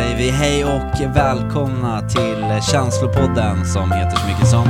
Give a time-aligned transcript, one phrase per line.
[0.00, 4.64] säger vi hej och välkomna till Känslopodden som heter så mycket som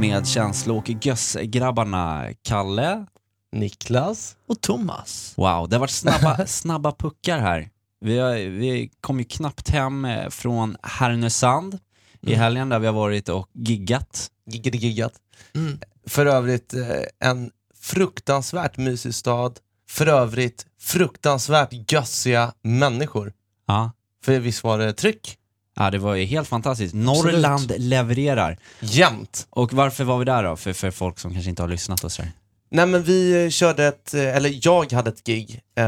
[0.00, 3.06] Med känslo och göss-grabbarna Kalle.
[3.52, 4.36] Niklas.
[4.48, 5.34] Och Thomas.
[5.36, 7.68] Wow, det har varit snabba, snabba puckar här.
[8.00, 11.78] Vi, har, vi kom ju knappt hem eh, från Härnösand
[12.20, 14.30] i helgen där vi har varit och giggat.
[14.46, 15.12] Giggade giggat.
[15.54, 15.80] Mm.
[16.06, 17.50] För övrigt eh, en
[17.80, 19.58] fruktansvärt mysig stad.
[19.90, 23.32] För övrigt fruktansvärt gössiga människor.
[23.66, 23.92] Ja.
[24.24, 25.36] För visst var det tryck?
[25.76, 26.94] ja, det var ju helt fantastiskt.
[26.94, 28.58] Norrland levererar.
[28.80, 29.46] Jämt.
[29.50, 30.56] Och varför var vi där då?
[30.56, 32.32] För, för folk som kanske inte har lyssnat och sådär.
[32.72, 35.60] Nej men vi körde ett, eller jag hade ett gig.
[35.74, 35.84] Eh,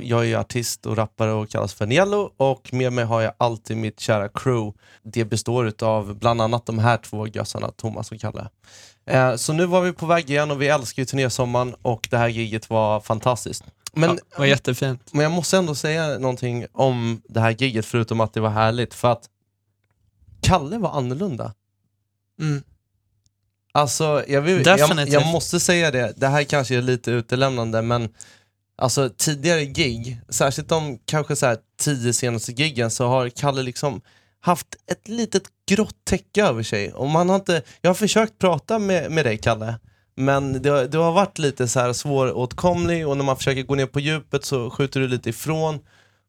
[0.00, 3.32] Jag är ju artist och rappare och kallas för Niello och med mig har jag
[3.38, 4.78] alltid mitt kära crew.
[5.02, 8.48] Det består av bland annat de här två gössarna, Thomas och Kalle.
[9.06, 12.16] Eh, Så nu var vi på väg igen och vi älskar ju turnésommaren och det
[12.18, 13.64] här giget var fantastiskt.
[13.92, 15.12] Men, ja, var jättefint.
[15.12, 18.94] men jag måste ändå säga någonting om det här giget förutom att det var härligt
[18.94, 19.28] för att
[20.40, 21.52] Kalle var annorlunda.
[22.40, 22.62] Mm.
[23.74, 28.08] Alltså, jag, vill, jag, jag måste säga det, det här kanske är lite utelämnande men
[28.76, 34.00] Alltså tidigare gig, särskilt de kanske så här tio senaste giggen så har Kalle liksom
[34.40, 36.92] haft ett litet grått täcke över sig.
[36.92, 39.74] Och man har inte, jag har försökt prata med, med dig Kalle,
[40.14, 43.74] men det, har- du har varit lite så här svåråtkomlig och när man försöker gå
[43.74, 45.78] ner på djupet så skjuter du lite ifrån.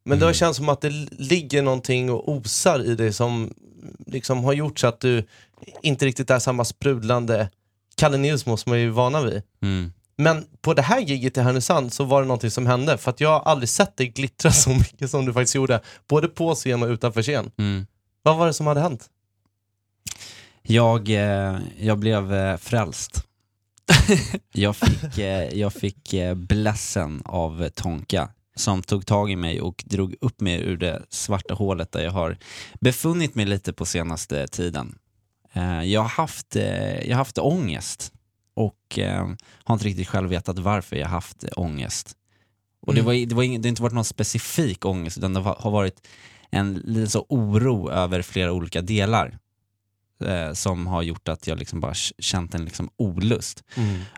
[0.06, 3.54] Men det har känts som att det ligger någonting och osar i dig som
[4.08, 5.24] liksom har gjort så att du
[5.82, 7.50] inte riktigt är samma sprudlande
[7.96, 9.42] Kalle Nilsmo som vi är vana vid.
[9.62, 9.94] Mm.
[10.16, 13.20] Men på det här giget i Härnösand så var det någonting som hände, för att
[13.20, 16.84] jag har aldrig sett dig glittra så mycket som du faktiskt gjorde, både på scen
[16.84, 17.52] och utanför scen.
[17.58, 17.88] Mm.
[18.24, 19.10] Vad var det som hade hänt?
[20.62, 23.24] Jag, eh, jag blev eh, frälst.
[24.54, 30.16] jag fick, eh, jag fick blessen av Tonka som tog tag i mig och drog
[30.22, 32.38] upp mig ur det svarta hålet där jag har
[32.82, 34.96] befunnit mig lite på senaste tiden.
[35.54, 38.14] Eh, jag, har haft, eh, jag har haft ångest
[38.54, 39.28] och eh,
[39.64, 42.18] har inte riktigt själv vetat varför jag haft ångest.
[42.82, 43.06] Och det, Mm.
[43.06, 46.08] var, det, var ing, det har inte varit någon specifik ångest utan det har varit
[46.52, 49.38] en liten så oro över flera olika delar
[50.26, 53.64] eh, som har gjort att jag liksom bara känt en liksom olust.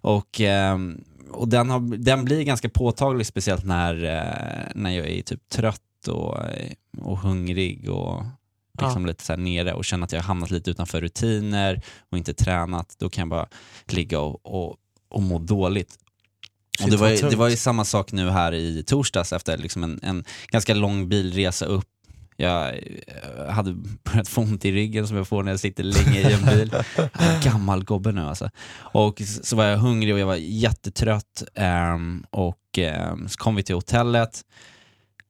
[0.02, 5.22] Och, ehm, och den, har, den blir ganska påtaglig speciellt när, eh, när jag är
[5.22, 6.72] typ trött och, eh,
[7.02, 8.24] och hungrig och
[8.88, 11.82] liksom lite så nere och känner att jag har hamnat lite utanför rutiner
[12.12, 12.96] och inte tränat.
[13.00, 13.48] Då kan jag bara
[13.86, 14.76] ligga och, och,
[15.10, 15.96] och må dåligt.
[16.84, 19.84] Och det, var, ju- det var ju samma sak nu här i torsdags efter liksom
[19.84, 21.86] en, en ganska lång bilresa upp.
[22.38, 26.20] Jag eh, hade börjat få ont i ryggen som jag får när jag sitter länge
[26.30, 26.74] i en bil.
[27.44, 28.50] Gammal gobbe nu alltså.
[28.78, 31.44] Och så var jag hungrig och jag var jättetrött.
[31.56, 34.42] ehm, och ehm, så kom vi till hotellet.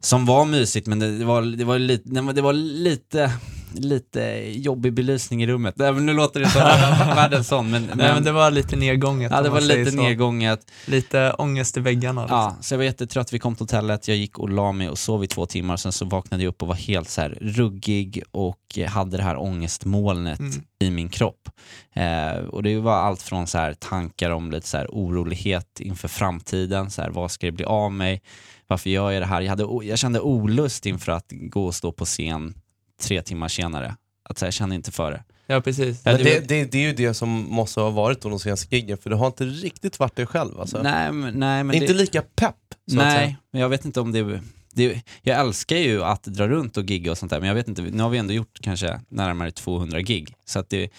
[0.04, 3.32] Som var mysigt men det, var, det, var, lite, det, var, det var lite,
[3.80, 4.22] lite
[4.56, 5.74] jobbig belysning i rummet.
[5.78, 6.62] Nej, men Nu låter det som
[7.16, 9.98] världens sån men, Nej men det var lite nedgånget ja, det var lite så.
[9.98, 10.72] nedgånget.
[10.86, 12.22] Lite ångest i väggarna.
[12.22, 12.38] Liksom.
[12.38, 14.98] Ja, så jag var jättetrött, vi kom till hotellet, jag gick och la mig och
[14.98, 18.24] sov i två timmar, sen så vaknade jag upp och var helt så här ruggig
[18.32, 20.52] och hade det här ångestmolnet Mm.
[20.80, 21.50] i min kropp.
[21.96, 26.08] Eh, och det var allt från så här tankar om lite så här orolighet inför
[26.08, 28.22] framtiden, så här, vad ska det bli av mig?
[28.68, 29.42] Varför gör jag det här?
[29.42, 32.54] Jag, hade, jag kände olust inför att gå och stå på scen
[33.02, 33.96] tre timmar senare.
[34.30, 35.24] Att så här, jag kände inte för det.
[35.48, 36.06] Ja precis.
[36.06, 38.98] Men det- det, det, är ju det som måste ha varit då de senaste giggen,
[38.98, 40.82] för du har inte riktigt varit dig själv alltså.
[40.84, 42.56] Nej, men, nej, men inte det, lika pepp,
[42.92, 43.26] så att säga.
[43.26, 44.42] Nej, men jag vet inte om det,
[44.74, 45.02] det...
[45.22, 47.82] Jag älskar ju att dra runt och gigga och sånt där, men jag vet inte,
[47.82, 50.34] nu har vi ändå gjort kanske närmare 200 gig.
[50.46, 50.90] Så att det,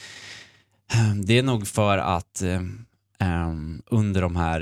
[1.25, 2.43] det är nog för att
[3.19, 4.61] ehm, under de här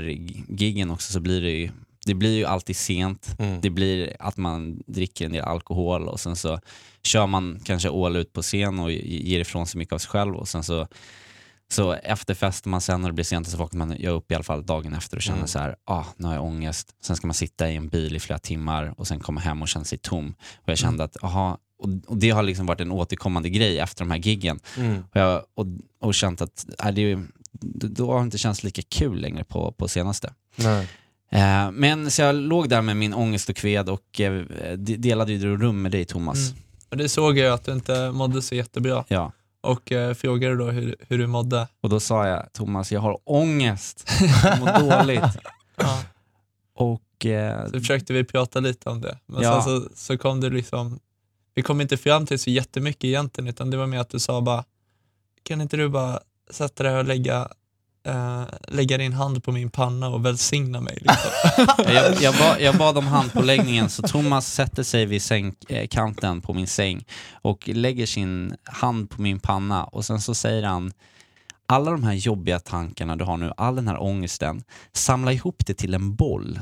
[0.49, 1.69] giggen också så blir det ju,
[2.05, 3.35] det blir ju alltid sent.
[3.39, 3.61] Mm.
[3.61, 6.59] Det blir att man dricker en del alkohol och sen så
[7.03, 10.35] kör man kanske all ut på scen och ger ifrån sig mycket av sig själv
[10.35, 10.87] och sen så
[11.71, 14.43] så efterfestar man sen när det blir sent så vaknar man jag upp i alla
[14.43, 15.47] fall dagen efter och känner Mm.
[15.47, 16.95] så här, ah, nu har jag ångest.
[17.01, 19.67] Sen ska man sitta i en bil i flera timmar och sen komma hem och
[19.67, 20.33] känna sig tom.
[20.55, 24.05] Och jag kände att, aha, och, och det har liksom varit en återkommande grej efter
[24.05, 24.59] de här giggen.
[24.77, 25.03] Mm.
[25.11, 25.65] Och, jag, och,
[26.01, 29.21] och känt att, äh, det, är ju- då då har det inte känts lika kul
[29.21, 30.33] längre på, på senaste.
[30.55, 30.87] Nej.
[31.35, 34.41] Eh, men så jag låg där med min ångest och kved och eh,
[34.77, 36.49] de- delade ju rum med dig Thomas.
[36.51, 36.61] Mm.
[36.89, 39.31] Och det såg jag att du inte mådde så jättebra Ja.
[39.61, 41.67] och eh, frågade då hur, hur du mådde.
[41.81, 44.07] Och då sa jag, Thomas jag har ångest,
[44.43, 45.37] jag mår dåligt.
[45.77, 46.03] Ja.
[46.75, 49.17] Och eh, Så försökte vi prata lite om det.
[49.25, 49.61] Men Ja.
[49.63, 50.99] sen så, så kom det liksom,
[51.55, 54.41] vi kom inte fram till så jättemycket egentligen utan det var mer att du sa
[54.41, 54.63] bara,
[55.43, 56.19] kan inte du bara
[56.51, 57.47] sätta dig och lägga
[58.05, 60.97] eh, lägga din hand på min panna och välsigna mig.
[61.01, 61.31] Liksom.
[61.93, 66.67] Jag, jag, bad, jag bad om handpåläggningen så Thomas sätter sig vid sängkanten på min
[66.67, 67.05] säng
[67.41, 70.91] och lägger sin hand på min panna och sen så säger han
[71.67, 74.63] alla de här jobbiga tankarna du har nu, all den här ångesten,
[74.93, 76.59] samla ihop det till en boll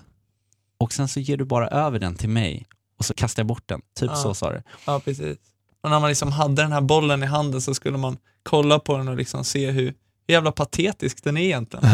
[0.78, 2.66] och sen så ger du bara över den till mig
[3.00, 3.81] och så kastar jag bort den.
[4.00, 4.16] Typ Ja.
[4.16, 4.62] så sa du.
[4.86, 5.38] ja, precis.
[5.84, 8.98] Och när man liksom hade den här bollen i handen så skulle man kolla på
[8.98, 9.94] den och liksom se hur,
[10.27, 11.85] hur jävla patetisk den är egentligen.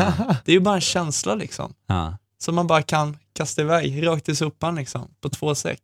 [0.45, 1.73] Det är ju bara en känsla liksom.
[1.87, 2.17] Ja.
[2.41, 5.81] Som man bara kan kasta iväg rakt i sopan liksom, på två säck.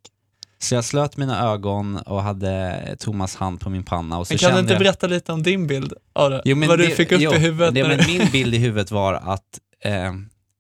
[0.60, 4.38] Så jag slöt mina ögon och hade Thomas hand på min panna och så Men
[4.40, 4.80] kan du inte jag...
[4.80, 6.42] berätta lite om din bild av det?
[6.46, 7.74] Jo, Vad du det- fick upp jo, i huvudet?
[7.74, 10.14] Det, men du- min bild i huvudet var att, eh,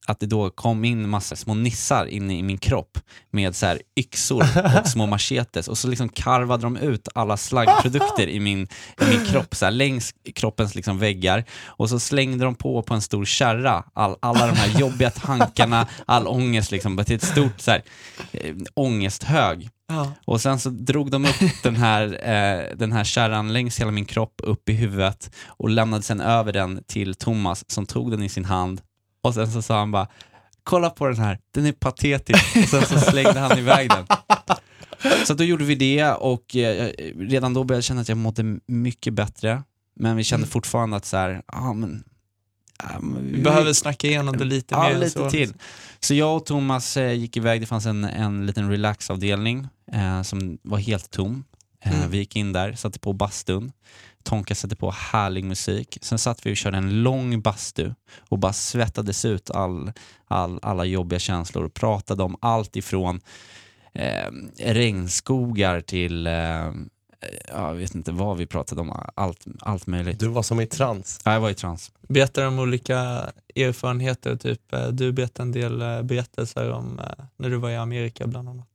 [0.08, 3.00] att det då kom in massa små nissar in i min kropp
[3.32, 4.46] med så här yxor
[4.82, 8.68] och små machetes och så liksom karvade de ut alla slaggprodukter i min,
[9.02, 12.94] i min kropp, så här, längs kroppens liksom väggar och så slängde de på på
[12.94, 17.62] en stor kärra all, alla de här jobbiga tankarna, all ångest liksom, till ett stort
[17.62, 17.84] så här,
[18.32, 19.70] eh, ångesthög.
[19.88, 20.12] ja.
[20.26, 24.06] Och sen så drog de upp den här, eh, den här kärran längs hela min
[24.06, 28.30] kropp, upp i huvudet och lämnade sen över den till Thomas som tog den i
[28.30, 28.82] sin hand
[29.26, 30.08] och sen så sa han bara
[30.64, 34.08] kolla på den här, den är patetisk och sen så slängde han iväg den.
[35.26, 38.60] Så då gjorde vi det och eh, redan då började jag känna att jag mådde
[38.68, 39.64] mycket bättre
[40.00, 40.50] men vi kände Mm.
[40.52, 42.04] fortfarande att så här, ja men,
[43.32, 44.98] Vi behöver snacka igenom det lite ja, mer.
[44.98, 45.30] lite så.
[45.30, 45.54] till.
[46.00, 50.58] Så jag och Thomas eh, gick iväg, det fanns en, en liten relaxavdelning eh, som
[50.64, 51.44] var helt tom.
[51.86, 52.10] Eh, Mm.
[52.12, 53.72] Vi gick in där, satte på bastun.
[54.24, 55.98] Tonka satte på härlig musik.
[56.02, 57.92] Sen satt vi och körde en lång bastu
[58.30, 59.92] och bara svettades ut all,
[60.28, 63.22] all, alla jobbiga känslor och pratade om allt ifrån
[63.94, 66.72] eh, regnskogar till, eh,
[67.48, 70.20] jag vet inte vad vi pratade om, allt, allt möjligt.
[70.20, 71.20] Du var som i trans.
[71.26, 71.92] Ja, jag var i trans.
[72.08, 72.96] Berättar om olika
[73.56, 77.02] erfarenheter, typ eh, du berättade en del eh, berättelser om
[77.38, 78.68] när du var i Amerika bland annat.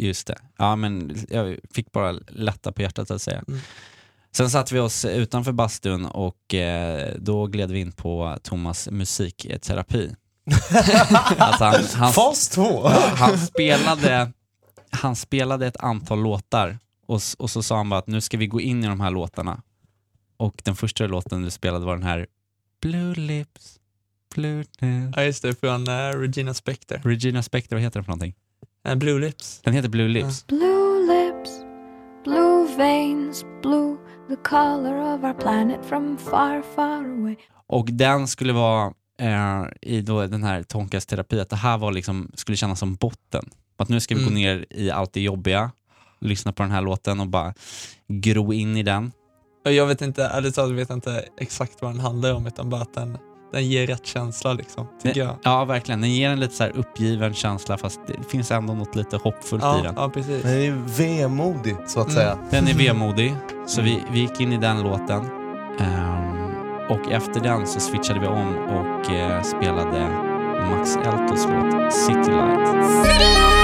[0.00, 0.38] Just det.
[0.56, 3.44] Ja, men jag fick bara lätta på hjärtat att säga.
[3.48, 3.60] Mm.
[4.32, 10.14] Sen satte vi oss utanför bastun och eh, då gled vi in på Thomas musikterapi.
[11.38, 12.88] alltså han, han, Fas 2!
[13.16, 14.32] han, spelade,
[14.90, 18.46] han spelade ett antal låtar och, och så sa han bara att nu ska vi
[18.46, 19.62] gå in i de här låtarna.
[20.36, 22.26] Och den första låten du spelade var den här
[22.80, 23.78] Blue lips,
[24.34, 25.16] blue lips.
[25.16, 27.00] Ja just det, från eh, Regina Spektor.
[27.04, 28.34] Regina Spektor, vad heter den för någonting?
[28.88, 29.60] Eh, Blue Lips.
[29.64, 30.46] Den heter Blue lips.
[30.46, 31.50] Blue lips,
[32.24, 33.96] blue veins, blue,
[34.28, 37.36] the color of our planet from far, far away.
[37.66, 41.92] Och den skulle vara eh, i då den här Tonkas terapi, att det här var
[41.92, 43.44] liksom, skulle kännas som botten.
[43.76, 44.42] Att nu ska vi gå Mm.
[44.42, 45.70] ner i allt det jobbiga,
[46.20, 47.54] lyssna på den här låten och bara
[48.08, 49.12] gro in i den.
[49.64, 52.82] Jag vet inte, ärligt talat vet jag inte exakt vad den handlar om utan bara
[52.82, 53.18] att den,
[53.52, 55.36] den ger rätt känsla liksom, tycker jag.
[55.42, 56.00] Ja, verkligen.
[56.00, 59.62] Den ger en lite så här uppgiven känsla fast det finns ändå något lite hoppfullt
[59.62, 59.94] i Ja, den.
[59.96, 60.42] ja precis.
[60.42, 62.16] Den är vemodig så att Mm.
[62.16, 62.38] säga.
[62.50, 63.34] Den är vemodig,
[63.66, 65.24] så vi, vi gick in i den låten.
[65.80, 66.30] Ehm,
[66.90, 70.08] och efter den så switchade vi om och eh, spelade
[70.70, 72.68] Max Eltos låt City Light.
[72.68, 73.59] Så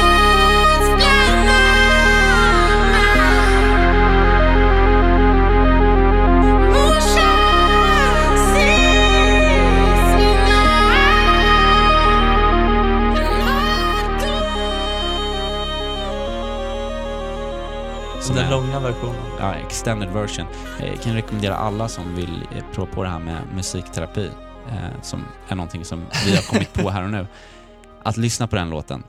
[18.36, 19.22] den långa versionen.
[19.38, 20.46] ja, extended version.
[20.80, 24.30] Eh, Jag kan rekommendera alla som vill eh, prova på det här med musikterapi,
[24.68, 27.26] eh, som är någonting som vi har kommit på här och nu,
[28.02, 29.02] att lyssna på den låten.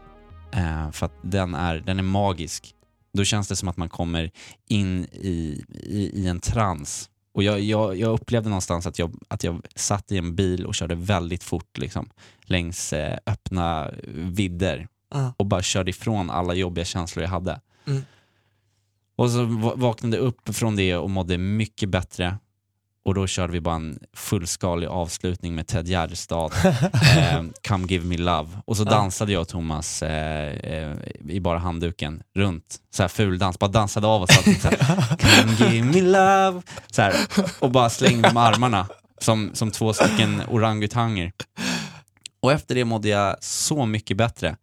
[0.51, 2.73] Eh, för att den är, den är magisk.
[3.13, 4.31] Då känns det som att man kommer
[4.67, 7.09] in i, i, i en trans.
[7.33, 10.75] Och jag, jag, jag upplevde någonstans att jag, att jag satt i en bil och
[10.75, 12.09] körde väldigt fort liksom,
[12.45, 15.33] längs eh, öppna vidder Ja.
[15.37, 17.59] och bara körde ifrån alla jobbiga känslor jag hade.
[17.87, 18.01] Mm.
[19.17, 22.37] Och så va- vaknade upp från det och mådde mycket bättre.
[23.05, 26.51] Och då körde vi bara en fullskalig avslutning med Ted Gärdestad,
[27.17, 28.49] eh, Come Give Me Love.
[28.65, 28.89] Och så Ja.
[28.89, 30.95] dansade jag och Thomas eh, eh,
[31.29, 32.75] i bara handduken runt.
[32.89, 34.55] Så här ful dans, bara dansade av oss allting.
[34.55, 34.77] Så här,
[35.41, 36.61] Come Give Me Love.
[36.91, 37.13] Så här,
[37.59, 38.87] och bara slängde med armarna
[39.21, 41.31] som, som två stycken orangutanger.
[42.39, 44.55] Och efter det mådde jag så mycket bättre.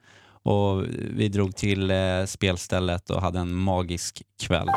[0.45, 1.97] Och vi drog till eh,
[2.27, 4.69] spelstället och hade en magisk kväll.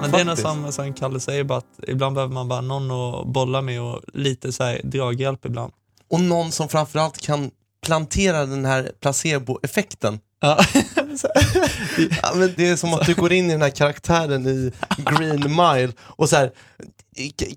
[0.00, 0.48] Men det är nog Faktiskt.
[0.48, 4.00] som, som Kalle säger, bara att ibland behöver man bara någon att bolla med och
[4.12, 5.72] lite så här draghjälp ibland.
[6.10, 7.50] Och någon som framförallt kan
[7.86, 10.20] plantera den här placeboeffekten.
[10.40, 10.58] Ja.
[12.22, 15.40] ja, men det är som att du går in i den här karaktären i Green
[15.56, 16.50] Mile och så här,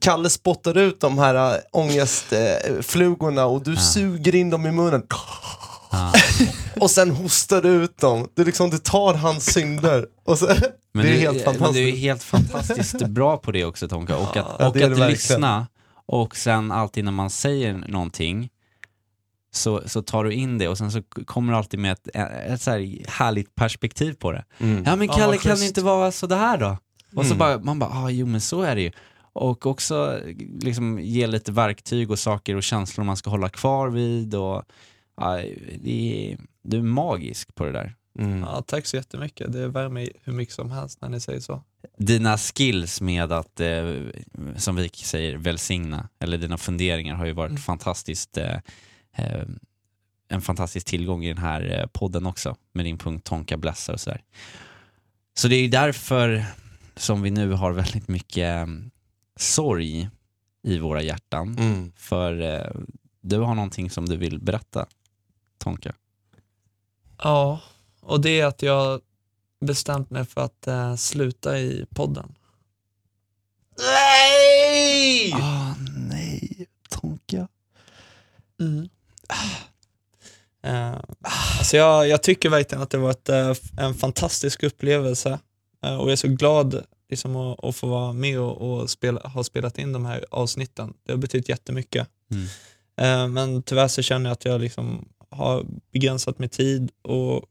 [0.02, 5.04] Kalle spottar ut de här äh, ångestflugorna och du suger in dem i munnen.
[5.92, 6.14] Ja.
[6.80, 8.28] Och sen hostar du ut dem.
[8.36, 10.06] Du, liksom, du tar hans synder.
[10.26, 10.46] Och så,
[10.94, 11.74] Men det är du, helt Men fantastiskt.
[11.74, 14.18] du är helt fantastiskt bra på det också Tonka.
[14.18, 15.68] Och att, Ja, och att lyssna
[16.06, 18.50] och sen alltid när man säger någonting
[19.52, 22.08] så, så tar du in det och sen så kommer du alltid med ett,
[22.48, 24.46] ett så här härligt perspektiv på det.
[24.60, 24.84] Mm.
[24.86, 26.78] Ja men Ja, Kalle vad kan det inte vara sådär då?
[27.16, 27.38] Och så Mm.
[27.38, 28.92] bara, man bara, ah, jo men så är det ju.
[29.34, 30.20] Och också
[30.62, 34.64] liksom ge lite verktyg och saker och känslor man ska hålla kvar vid och
[35.18, 35.42] ja,
[35.82, 37.96] det är, du är magisk på det där.
[38.20, 38.40] Mm.
[38.40, 39.54] Ja, tack så jättemycket.
[39.54, 41.62] Det värmer mig hur mycket som helst när ni säger så.
[41.98, 43.84] Dina skills med att, eh,
[44.58, 47.62] som vi säger, välsigna, eller dina funderingar har ju varit Mm.
[47.62, 48.58] fantastiskt eh,
[50.28, 54.00] en fantastisk tillgång i den här eh, podden också, med din punkt Tonka blessar och
[54.00, 54.24] sådär.
[55.34, 56.46] Så det är ju därför
[56.96, 58.68] som vi nu har väldigt mycket eh,
[59.36, 60.10] sorg
[60.64, 61.92] i våra hjärtan, Mm.
[61.96, 62.82] för eh,
[63.22, 64.86] du har någonting som du vill berätta,
[65.58, 65.96] Tonka.
[67.18, 67.62] Ja,
[68.02, 69.02] och det är att jag
[69.66, 72.36] bestämt mig för att eh, sluta i podden.
[73.78, 75.34] Nej!
[75.34, 75.76] Ah,
[76.10, 77.48] nej, Tonka.
[78.60, 78.90] Mm.
[80.64, 80.98] Eh,
[81.60, 85.40] alltså jag, jag tycker verkligen att det var ett, eh, en fantastisk upplevelse
[85.84, 89.22] eh, och jag är så glad liksom, att, att få vara med och, och spela,
[89.22, 90.94] ha spelat in de här avsnitten.
[91.04, 92.08] Det har betytt jättemycket.
[92.32, 92.48] Mm.
[93.34, 97.46] Men tyvärr så känner jag att jag liksom har begränsat med tid och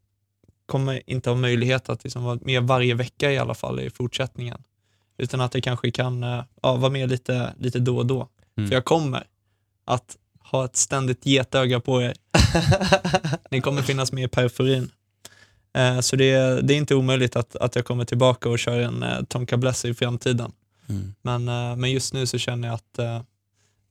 [0.67, 4.63] kommer inte ha möjlighet att liksom vara med varje vecka i alla fall i fortsättningen.
[5.19, 6.23] Utan att jag kanske kan
[6.63, 8.29] ja, vara med lite, lite då och då.
[8.57, 8.69] Mm.
[8.69, 9.27] För jag kommer
[9.85, 10.17] att
[10.51, 12.15] ha ett ständigt getöga på er.
[13.51, 14.91] Ni kommer finnas med i periferin.
[15.75, 18.81] Eh, så det är, det är inte omöjligt att, att jag kommer tillbaka och kör
[18.81, 20.53] en eh, Tonka Bless i framtiden.
[20.89, 21.15] Mm.
[21.23, 23.21] Men, eh, men just nu så känner jag att, eh,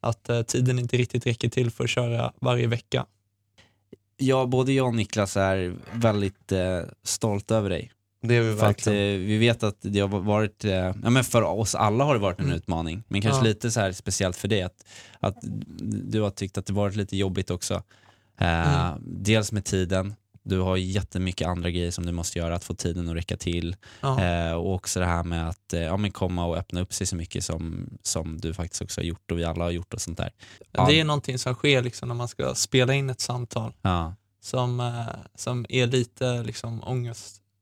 [0.02, 3.06] att tiden inte riktigt räcker till för att köra varje vecka.
[4.18, 7.92] Ja, både jag och Niklas är väldigt eh, stolt över dig.
[8.22, 9.26] Det är vi För att eh, verkligen.
[9.28, 12.40] vi vet att det har varit, eh, ja men för oss alla har det varit
[12.40, 12.58] en Mm.
[12.58, 13.04] utmaning.
[13.08, 13.44] Men kanske Ja.
[13.44, 14.86] lite så här speciellt för dig att,
[15.20, 15.36] att
[16.04, 17.74] du har tyckt att det varit lite jobbigt också.
[18.40, 19.02] Eh, Mm.
[19.24, 23.10] Dels med tiden, du har jättemycket andra grejer som du måste göra, att få tiden
[23.10, 23.76] att räcka till.
[24.02, 24.22] Ja.
[24.24, 27.08] Eh, och också det här med att eh, ja, men komma och öppna upp sig
[27.08, 30.02] så mycket som, som du faktiskt också har gjort och vi alla har gjort och
[30.02, 30.32] sånt där.
[30.72, 30.86] Ja.
[30.86, 34.16] Det är någonting som sker liksom när man ska spela in ett samtal Ja.
[34.42, 36.84] som, eh, som är lite liksom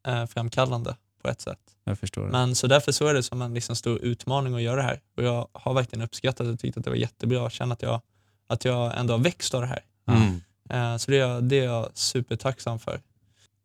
[0.07, 1.59] ångestframkallande på ett sätt.
[1.83, 2.25] Jag förstår.
[2.25, 2.31] det.
[2.31, 4.99] Men så därför så är det som en liksom stor utmaning att göra det här.
[5.17, 7.37] Och jag har verkligen uppskattat och tyckt att det var jättebra.
[7.37, 8.01] Jag känner att jag,
[8.47, 9.79] att jag ändå har växt av det här.
[10.09, 10.41] Mm.
[10.69, 13.01] Eh, så det är, jag- det är jag supertacksam för.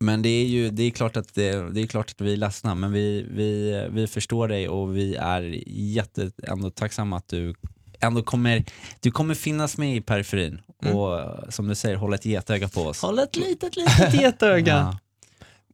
[0.00, 2.36] Men det är ju det är klart att, det, det är klart att vi är
[2.36, 7.54] ledsna, men vi, vi, vi förstår dig och vi är jätte, ändå tacksamma att du
[8.00, 8.64] ändå kommer,
[9.00, 10.96] du kommer finnas med i periferin Mm.
[10.96, 13.02] och som du säger, hålla ett getöga på oss.
[13.02, 14.74] Håll ett litet, litet getöga.
[14.76, 14.98] Ja.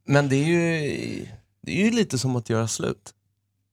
[0.08, 1.26] Men det är, ju,
[1.62, 3.14] det är ju lite som att göra slut.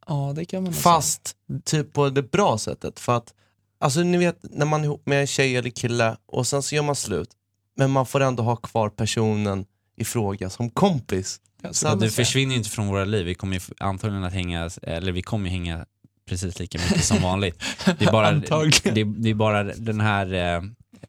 [0.07, 0.73] Ja, det kan man.
[0.73, 2.99] Fast typ på det bra sättet.
[2.99, 3.33] För att,
[3.79, 6.75] alltså ni vet när man är ihop med en tjej eller kille och sen så
[6.75, 7.29] gör man slut.
[7.77, 9.65] Men man får ändå ha kvar personen
[9.97, 11.39] i fråga som kompis.
[11.71, 15.11] Så Du försvinner ju inte från våra liv, vi kommer ju antagligen att hänga, eller
[15.11, 15.85] vi kommer ju hänga
[16.29, 17.63] precis lika mycket som vanligt.
[17.85, 18.31] Det är bara,
[18.83, 20.61] det, det är bara den här eh,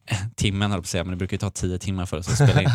[0.35, 2.35] timmen, höll på att säga, men det brukar ju ta tio timmar för oss att
[2.49, 2.71] spela in,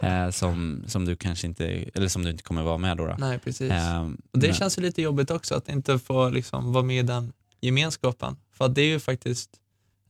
[0.08, 3.06] eh, som, som du kanske inte, eller som du inte kommer vara med då.
[3.06, 3.16] då.
[3.18, 3.70] Nej, precis.
[3.70, 6.98] Eh, Och det men- känns ju lite jobbigt också att inte få liksom, vara med
[6.98, 8.36] i den gemenskapen.
[8.52, 9.50] För att det är ju faktiskt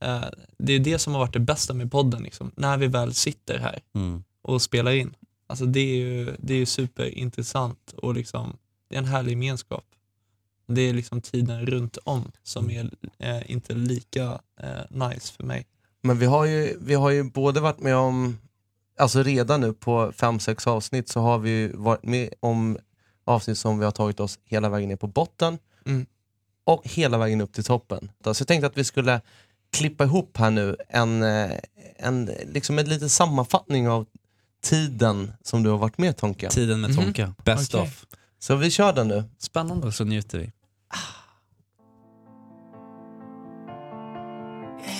[0.00, 0.25] eh,
[0.59, 3.59] det är det som har varit det bästa med podden, liksom, när vi väl sitter
[3.59, 4.25] här Mm.
[4.43, 5.15] och spelar in.
[5.47, 8.57] Alltså det är ju, det är ju superintressant och liksom,
[8.91, 9.85] det är en härlig gemenskap.
[10.67, 15.67] Det är liksom tiden runt om som är eh, inte lika eh, nice för mig.
[16.02, 18.38] Men vi har ju, vi har ju både varit med om,
[18.99, 22.78] alltså redan nu på fem sex avsnitt så har vi ju varit med om
[23.25, 26.07] avsnitt som vi har tagit oss hela vägen ner på botten Mm.
[26.64, 28.11] och hela vägen upp till toppen.
[28.25, 29.21] Så jag tänkte att vi skulle
[29.73, 31.50] klippa ihop här nu en, eh,
[31.97, 34.07] en, liksom en liten sammanfattning av
[34.62, 36.49] tiden som du har varit med Tonka.
[36.50, 37.05] Tiden med Mhm.
[37.05, 37.87] Tonka, best Okej.
[37.88, 38.07] of.
[38.38, 39.25] Så vi kör den nu.
[39.38, 39.87] Spännande.
[39.87, 40.52] Och så njuter vi.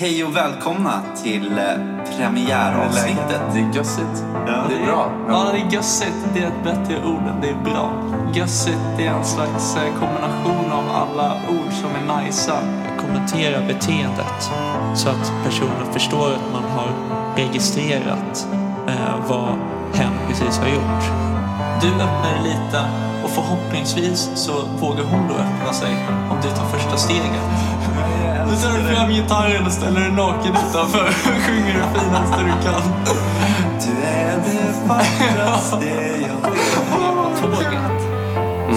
[0.00, 3.40] Hej och välkomna till eh, premiäravsnittet.
[3.52, 4.25] Det är gössigt.
[4.47, 5.12] Ja, det är bra.
[5.28, 6.17] Ja, det är gössigt.
[6.35, 7.93] Det är ett bättre ord än det är bra.
[8.35, 12.59] Gössigt det är en slags eh, kombination av alla ord som är najsa.
[12.99, 14.50] Kommentera beteendet
[14.95, 16.88] så att personen förstår att man har
[17.37, 18.49] registrerat
[18.88, 19.49] eh, vad
[19.95, 21.05] hen precis har gjort.
[21.83, 22.85] Du öppnar lite
[23.25, 25.97] och förhoppningsvis så vågar hon då öppna sig
[26.31, 27.77] om du tar första steget.
[28.47, 32.69] Nu tar du fram gitarren och ställer dig naken utanför och sjunger det finaste du
[32.69, 32.83] kan.
[33.81, 35.87] Du är det vackraste
[36.21, 37.40] jag vet.
[37.40, 37.99] tåget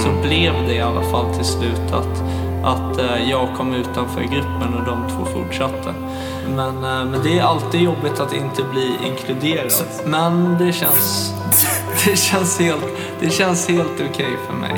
[0.04, 2.24] så blev det i alla fall till slut att,
[2.64, 5.94] att eh, jag kom utanför gruppen och de två fortsatte.
[6.56, 9.72] Men, eh, men det är alltid jobbigt att inte bli inkluderad.
[10.06, 11.34] Men det känns,
[12.06, 12.86] det känns helt,
[13.20, 14.72] det känns helt okej för mig.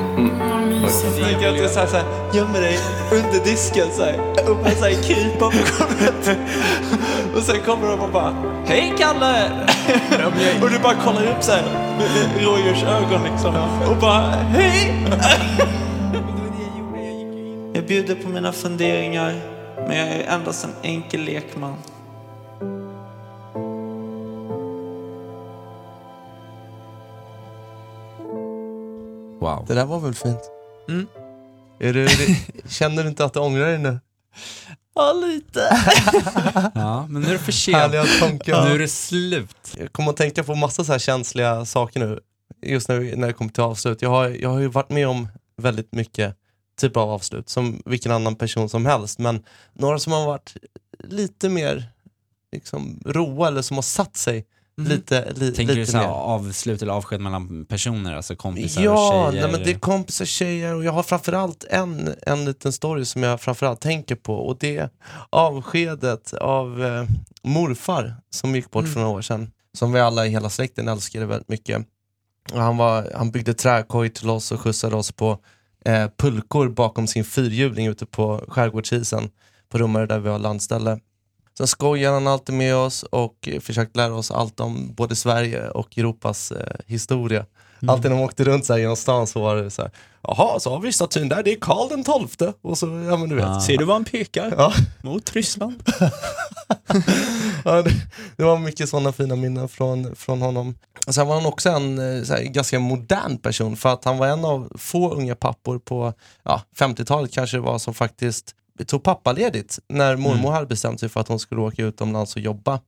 [0.49, 0.52] Jag
[0.89, 2.79] tänker att du så här, så här, gömmer dig
[3.11, 6.37] under disken så här, och bara så här, krypa på golvet.
[7.35, 8.35] Och sen kommer de och bara
[8.65, 9.51] Hej Kalle!
[10.61, 11.63] Och du bara kollar upp så här
[11.97, 13.55] med Rogers ögon liksom
[13.89, 14.93] och bara Hej!
[17.73, 19.33] Jag bjuder på mina funderingar,
[19.87, 21.75] men jag är endast en enkel lekman.
[29.39, 29.65] Wow.
[29.67, 30.62] Det där var väl fint?
[30.89, 31.07] Mm.
[31.79, 32.07] Är du,
[32.69, 33.99] känner du inte att du ångrar dig nu?
[34.95, 35.59] Ja, lite.
[36.75, 37.91] Ja, men nu är det för sent.
[38.47, 39.75] Nu är det slut.
[39.77, 42.19] Jag kommer att tänka på massa så här känsliga saker nu,
[42.61, 44.01] just när, när det kommer till avslut.
[44.01, 46.35] Jag har, jag har ju varit med om väldigt mycket
[46.79, 49.19] typer av avslut, som vilken annan person som helst.
[49.19, 50.55] Men några som har varit
[51.03, 51.85] lite mer
[52.51, 54.45] liksom, roa eller som har satt sig
[54.77, 56.13] lite, li, Tänker du lite så här mer.
[56.13, 59.51] avslut eller avsked mellan personer, alltså kompisar Ja, och tjejer?
[59.51, 63.41] men det är kompisar, tjejer och jag har framförallt en, en liten story som jag
[63.41, 64.89] framförallt tänker på och det är
[65.29, 67.03] avskedet av eh,
[67.43, 69.51] morfar som gick bort för några år sedan.
[69.77, 71.85] Som vi alla i hela släkten älskade väldigt mycket.
[72.53, 75.39] Och han, var, han byggde träkoj till oss och skjutsade oss på
[75.85, 79.29] eh, pulkor bakom sin fyrhjuling ute på skärgårdsisen
[79.69, 80.99] på Rummarö där vi har landställe.
[81.57, 85.69] Sen skojade han alltid med oss och eh, försökte lära oss allt om både Sverige
[85.69, 87.45] och Europas eh, historia.
[87.87, 89.91] Alltid när man åkte runt så här genom stan så var det så här,
[90.21, 92.53] jaha, så har vi statyn där, det är Karl den tolfte.
[92.61, 93.45] Och så, ja men du vet.
[93.45, 93.61] Ah.
[93.61, 94.53] Ser du vad han pekar?
[94.57, 94.73] Ja.
[95.01, 95.83] Mot Ryssland.
[97.65, 97.91] Ja, det,
[98.37, 100.75] det var mycket sådana fina minnen från, från honom.
[101.07, 104.45] Sen var han också en eh, här, ganska modern person för att han var en
[104.45, 110.15] av få unga pappor på ja, 50-talet kanske det var som faktiskt tog pappaledigt när
[110.15, 112.79] mormor hade bestämt sig för att hon skulle åka utomlands och jobba.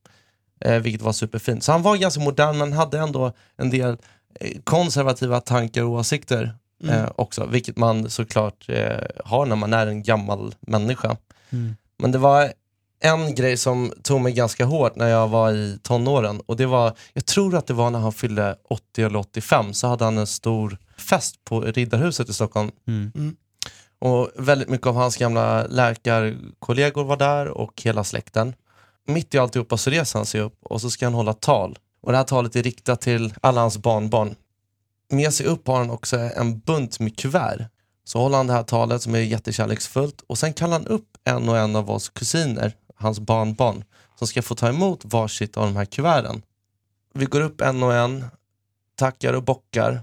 [0.62, 1.64] Eh, vilket var superfint.
[1.64, 3.98] Så han var ganska modern men hade ändå en del
[4.40, 7.46] eh, konservativa tankar och åsikter eh, också.
[7.46, 11.18] Vilket man såklart eh, har när man är en gammal människa.
[11.98, 12.52] Men det var
[13.00, 16.94] en grej som tog mig ganska hårt när jag var i tonåren och det var,
[17.14, 20.28] jag tror att det var när han fyllde 80 eller 85 så hade han en
[20.28, 22.72] stor fest på Riddarhuset i Stockholm.
[22.88, 23.36] Mm.
[24.06, 28.56] Och väldigt mycket av hans gamla läkarkollegor var där och hela släkten.
[29.08, 31.80] Mitt i alltihopa så reser han sig upp och så ska han hålla tal.
[32.02, 34.36] Och det här talet är riktat till alla hans barnbarn.
[35.10, 37.70] Med sig upp har han också en bunt med kuvert.
[38.04, 41.50] Så håller han det här talet som är jättekärleksfullt och sen kallar han upp en
[41.50, 43.84] och en av oss kusiner, hans barnbarn,
[44.16, 46.42] som ska få ta emot varsitt av de här kuverten.
[47.14, 48.26] Vi går upp en och en,
[48.96, 50.02] tackar och bockar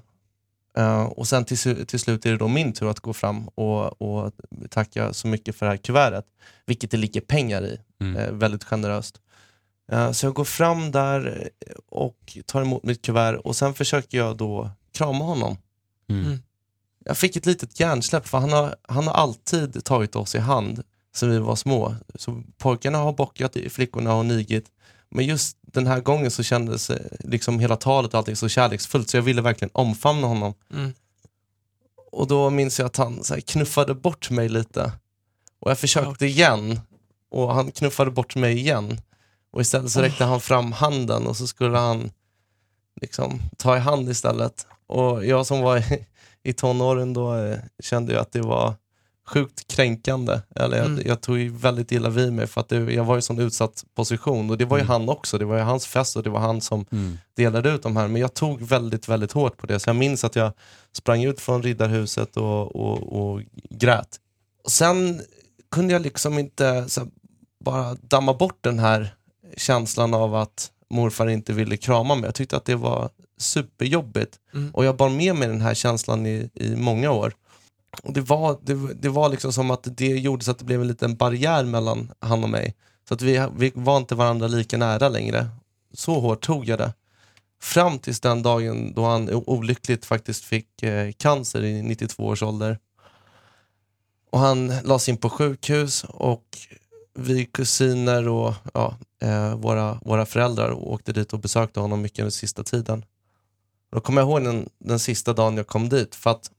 [0.77, 4.03] Eh, och sen till, till slut är det då min tur att gå fram och,
[4.03, 4.33] och
[4.71, 6.25] tacka så mycket för det här kuvertet.
[6.67, 8.17] Vilket det ligger pengar i, Mm.
[8.17, 9.21] eh, väldigt generöst.
[9.93, 11.49] Eh, så jag går fram där
[11.89, 15.57] och tar emot mitt kuvert och sen försöker jag då krama honom.
[16.11, 16.39] Mm.
[17.05, 20.83] Jag fick ett litet hjärnsläpp för han har, han har alltid tagit oss i hand
[21.15, 21.95] sen vi var små.
[22.15, 24.67] Så pojkarna har bockat, flickorna har nigit.
[25.15, 29.11] Men just den här gången så kändes eh, liksom hela talet och allting så kärleksfullt
[29.11, 30.55] så jag ville verkligen omfamna honom.
[30.75, 30.93] Mm.
[32.13, 34.93] Och då minns jag att han så knuffade bort mig lite.
[35.61, 36.81] Och jag försökte igen
[37.31, 39.01] och han knuffade bort mig igen.
[39.53, 42.11] Och istället så räckte han fram handen och så skulle han
[43.01, 44.67] liksom ta i hand istället.
[44.87, 46.07] Och jag som var i,
[46.43, 48.75] i tonåren då eh, kände jag att det var
[49.27, 50.41] sjukt kränkande.
[50.57, 51.03] Eller jag, Mm.
[51.07, 53.85] jag tog ju väldigt illa vid mig för att det, jag var i sån utsatt
[53.95, 54.51] position.
[54.51, 54.91] Och det var ju Mm.
[54.91, 55.39] han också.
[55.39, 57.19] Det var ju hans fest och det var han som Mm.
[57.37, 58.09] delade ut de här.
[58.09, 59.81] Men jag tog väldigt, väldigt hårt på det.
[59.81, 60.53] Så jag minns att jag
[60.97, 64.17] sprang ut från Riddarhuset och, och, och grät.
[64.65, 65.21] Och sen
[65.71, 67.07] kunde jag liksom inte så
[67.65, 69.15] bara damma bort den här
[69.57, 72.25] känslan av att morfar inte ville krama mig.
[72.25, 74.37] Jag tyckte att det var superjobbigt.
[74.55, 74.71] Mm.
[74.75, 77.33] Och jag bar med mig den här känslan i, i många år.
[78.03, 80.81] Och det, var, det, det var liksom som att det gjorde så att det blev
[80.81, 82.75] en liten barriär mellan han och mig.
[83.09, 85.49] Så att vi, vi var inte varandra lika nära längre.
[85.93, 86.93] Så hårt tog jag det.
[87.61, 92.79] Fram tills den dagen då han olyckligt faktiskt fick eh, cancer i 92 års ålder.
[94.31, 96.45] Och han lades in på sjukhus och
[97.15, 102.33] vi kusiner och ja, eh, våra, våra föräldrar åkte dit och besökte honom mycket den
[102.33, 103.05] sista tiden.
[103.93, 106.51] Då kommer jag ihåg den, den sista dagen jag kom dit, för att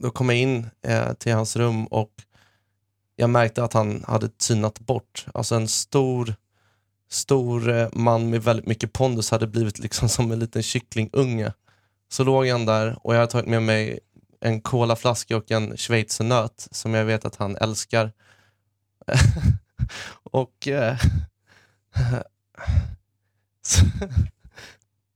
[0.00, 2.10] då kom jag in eh, till hans rum och
[3.16, 5.26] jag märkte att han hade tynat bort.
[5.34, 6.34] Alltså en stor,
[7.10, 11.52] stor eh, man med väldigt mycket pondus hade blivit liksom som en liten kycklingunge.
[12.08, 14.00] Så låg han där och jag hade tagit med mig
[14.40, 18.12] en colaflaska och en schweizernöt som jag vet att han älskar.
[20.22, 20.96] och eh,
[23.62, 23.84] så,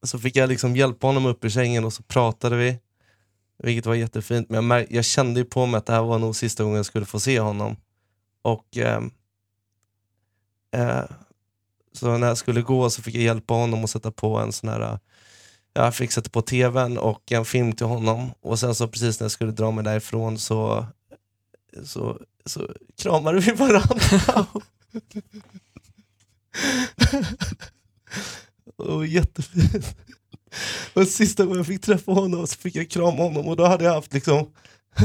[0.07, 2.79] så fick jag liksom hjälpa honom upp ur sängen och så pratade vi.
[3.65, 4.51] Vilket var jättefint.
[4.51, 6.87] Men jag, jag kände ju på mig att det här var nog sista gången jag
[6.87, 7.77] skulle få se honom.
[8.43, 9.11] Och ehm,
[10.75, 11.05] eh,
[11.93, 14.69] Så när jag skulle gå så fick jag hjälpa honom att sätta på en sån
[14.69, 14.99] här eh,
[15.73, 19.25] jag fick sätta på tvn och en film till honom och sen så precis när
[19.25, 20.87] jag skulle dra mig därifrån så,
[21.85, 22.69] så, så
[23.03, 24.47] kramade vi varandra.
[28.77, 29.97] och jättefint.
[30.95, 33.85] Och sista gången jag fick träffa honom så fick jag krama honom och då hade
[33.85, 34.47] jag haft liksom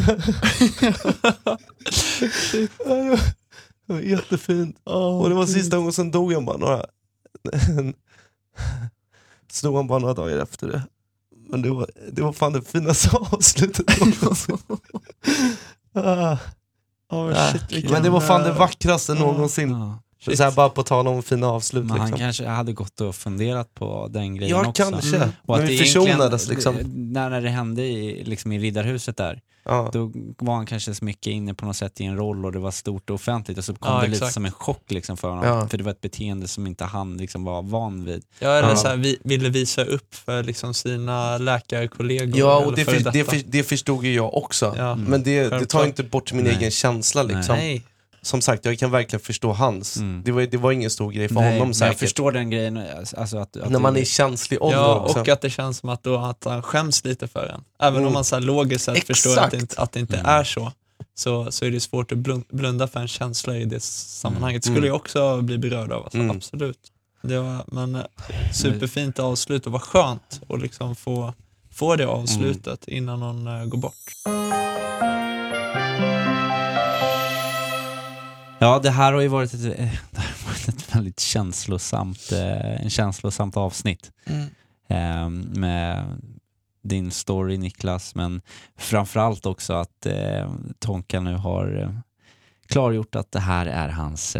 [3.88, 4.78] Det var jättefint.
[4.84, 6.86] och det var sista gången, sen dog han bara några
[9.52, 10.82] Så dog han bara några dagar efter det.
[11.50, 14.58] Men det var, det var fan det finaste avslutet någonsin.
[15.94, 16.38] ah,
[17.12, 17.92] Oh, shit, ah.
[17.92, 19.94] Men det var fan det eh, vackraste någonsin.
[20.26, 20.36] Ja.
[20.36, 21.86] Så här, bara på tal om fina avslut.
[21.86, 22.20] Men han liksom.
[22.20, 24.84] kanske hade gått och funderat på den grejen Ja, också.
[24.84, 25.16] kanske.
[25.18, 25.30] Mm.
[25.46, 26.76] Och Men att vi det försonades liksom.
[26.96, 29.90] När, när det hände i, liksom i Riddarhuset där, Ja.
[29.94, 32.60] då var han kanske så mycket inne på något sätt i en roll och det
[32.60, 34.34] var stort och offentligt och så kom Ja, det lite exakt.
[34.34, 35.46] som en chock liksom för honom.
[35.46, 35.68] Ja.
[35.68, 38.24] För det var ett beteende som inte han liksom var van vid.
[38.40, 38.76] Ja, eller Ja.
[38.76, 42.40] så här, vi, ville visa upp för liksom sina läkarkollegor.
[42.40, 44.74] Ja, och det, för, det, för, det förstod ju jag också.
[44.78, 44.96] Ja.
[44.96, 46.56] Men det, det tar inte bort min Nej.
[46.56, 47.24] egen känsla.
[47.24, 47.56] Liksom.
[47.56, 47.84] Nej.
[48.22, 49.98] Som sagt, jag kan verkligen förstå hans.
[49.98, 50.22] Mm.
[50.26, 52.00] Det, var, det var ingen stor grej för Nej, honom men jag säkert.
[52.00, 52.78] förstår den grejen.
[53.18, 55.20] Alltså att, att När man är det- i känslig ålder Ja, också.
[55.20, 57.62] och att det känns som att, då, att han skäms lite för en.
[57.80, 58.08] Även Mm.
[58.08, 60.26] om man så här logiskt sett förstår att det inte, att det inte Mm.
[60.32, 60.72] är så,
[61.16, 64.66] så, så är det svårt att blun- blunda för en känsla i det sammanhanget.
[64.66, 64.76] Mm.
[64.76, 66.38] skulle jag också bli berörd av, alltså, Mm.
[66.38, 66.80] absolut.
[67.22, 68.02] Det var, men eh,
[68.54, 71.34] superfint avslut och vad skönt att liksom få,
[71.72, 72.98] få det avslutet Mm.
[73.04, 73.96] innan någon eh, går bort.
[78.62, 82.82] Ja, det här har ju varit ett, eh, det har varit ett väldigt känslosamt, eh,
[82.82, 84.12] en känslosamt avsnitt.
[84.88, 86.06] Eh, med
[86.82, 88.42] din story Niklas, men
[88.78, 91.96] framförallt också att eh, Tonka nu har
[92.68, 94.38] klargjort att det här är hans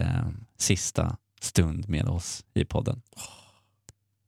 [0.58, 3.02] sista stund med oss i podden.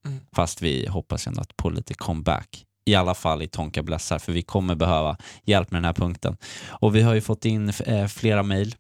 [0.06, 0.20] Mm.
[0.32, 2.66] Fast vi hoppas ändå att på lite comeback.
[2.86, 6.38] I alla fall i Tonka Blessar, för vi kommer behöva hjälp med den här punkten.
[6.68, 8.76] Och vi har ju fått in eh, flera mejl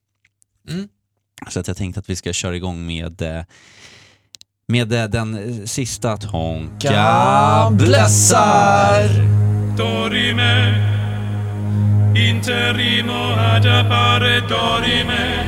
[0.70, 0.90] Mm.
[1.50, 3.44] Så att jag tänkte att vi ska köra igång med, eh,
[4.68, 9.10] med eh, den sista Tonka Blessar!
[9.78, 10.76] dorime
[12.16, 15.46] interimo ad appare dorime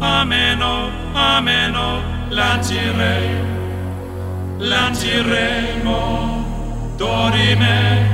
[0.00, 3.14] ameno ameno lancire
[4.60, 6.00] lanciremo
[6.98, 8.08] dorime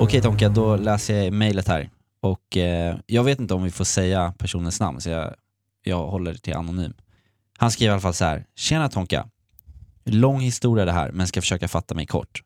[0.00, 1.88] Okej Tonka, då läser jag mejlet här.
[2.28, 5.34] Och eh, jag vet inte om vi får säga personens namn, så jag,
[5.82, 6.94] jag håller det till anonym.
[7.58, 8.46] Han skriver i alla fall så här.
[8.56, 9.28] Tjena Tonka.
[10.04, 12.42] Lång historia det här, men ska försöka fatta mig kort.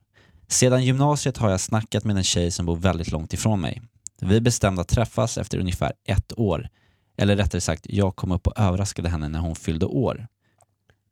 [0.48, 3.82] Sedan gymnasiet har jag snackat med en tjej som bor väldigt långt ifrån mig.
[4.20, 6.68] Vi bestämde att träffas efter ungefär ett år.
[7.16, 10.26] Eller rättare sagt, jag kom upp och överraskade henne när hon fyllde år.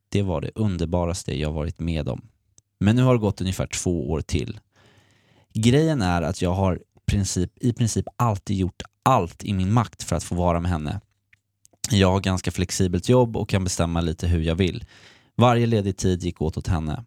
[0.09, 2.29] Det var det underbaraste jag varit med om.
[2.81, 4.61] Men nu har det gått ungefär två år till.
[5.55, 6.81] Grejen är att jag har
[7.11, 11.01] princip, i princip alltid gjort allt i min makt för att få vara med henne.
[11.91, 14.85] Jag har ganska flexibelt jobb och kan bestämma lite hur jag vill.
[15.37, 17.05] Varje ledig tid gick åt åt henne.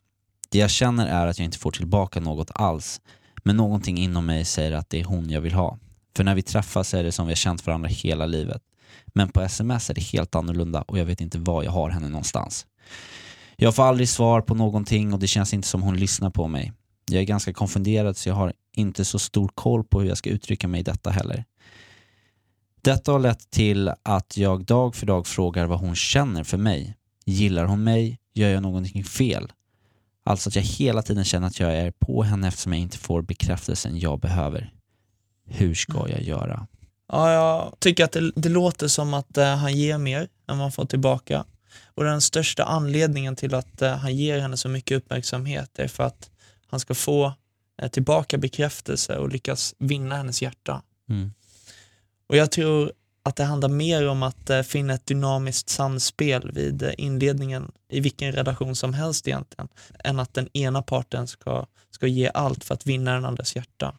[0.50, 3.02] Det jag känner är att jag inte får tillbaka något alls,
[3.44, 5.80] men någonting inom mig säger att det är hon jag vill ha.
[6.16, 8.62] För när vi träffas är det som vi har känt varandra hela livet.
[9.13, 12.10] Men på sms är det helt annorlunda och jag vet inte var jag har henne
[12.10, 12.66] någonstans.
[13.56, 16.74] Jag får aldrig svar på någonting och det känns inte som hon lyssnar på mig.
[17.06, 20.30] Jag är ganska konfunderad så jag har inte så stor koll på hur jag ska
[20.30, 21.46] uttrycka mig i detta heller.
[22.82, 26.98] Detta har lett till att jag dag för dag frågar vad hon känner för mig.
[27.26, 28.20] Gillar hon mig?
[28.34, 29.52] Gör jag någonting fel?
[30.24, 33.22] Alltså att jag hela tiden känner att jag är på henne eftersom jag inte får
[33.22, 34.74] bekräftelsen jag behöver.
[35.46, 36.68] Hur ska jag göra?
[37.08, 40.58] Ja, jag tycker att det, det låter som att eh, han ger mer än vad
[40.58, 41.46] han får tillbaka.
[41.86, 46.04] Och den största anledningen till att eh, han ger henne så mycket uppmärksamhet är för
[46.04, 46.30] att
[46.74, 47.34] han ska få
[47.82, 50.82] eh, tillbaka bekräftelse och lyckas vinna hennes hjärta.
[51.10, 51.34] Mm.
[52.28, 52.92] Och jag tror
[53.24, 58.00] att det handlar mer om att eh, finna ett dynamiskt samspel vid eh, inledningen i
[58.00, 59.68] vilken relation som helst egentligen,
[60.04, 63.96] än att den ena parten ska, ska ge allt för att vinna den andras hjärta.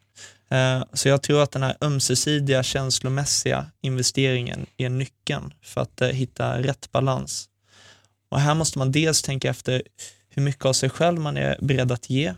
[0.92, 6.92] Så jag tror att den här ömsesidiga känslomässiga investeringen är nyckeln för att hitta rätt
[6.92, 7.48] balans.
[8.28, 9.82] Och här måste man dels tänka efter
[10.28, 12.34] hur mycket av sig själv man är beredd att ge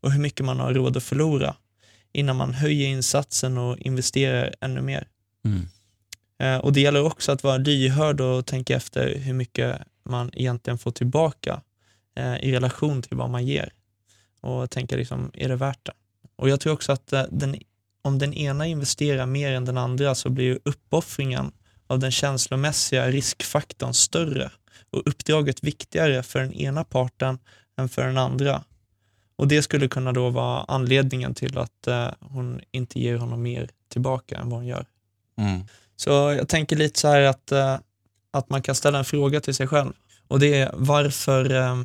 [0.00, 1.56] och hur mycket man har råd att förlora
[2.12, 5.08] innan man höjer insatsen och investerar ännu mer.
[5.44, 5.68] Mm.
[6.38, 10.78] Eh, Och det gäller också att vara lyhörd och tänka efter hur mycket man egentligen
[10.78, 11.60] får tillbaka
[12.16, 13.72] eh, i relation till vad man ger.
[14.40, 15.92] Och tänka liksom, är det värt det?
[16.36, 17.56] Och jag tror också att eh, den,
[18.02, 21.52] om den ena investerar mer än den andra så blir ju uppoffringen
[21.86, 24.50] av den känslomässiga riskfaktorn större
[24.90, 27.38] och uppdraget viktigare för den ena parten
[27.78, 28.64] än för den andra.
[29.40, 33.68] Och det skulle kunna då vara anledningen till att eh, hon inte ger honom mer
[33.88, 34.86] tillbaka än vad hon gör.
[35.38, 35.60] Mm.
[35.96, 37.78] Så jag tänker lite så här att, eh,
[38.30, 39.92] att man kan ställa en fråga till sig själv.
[40.28, 41.82] Och det är varför, eh,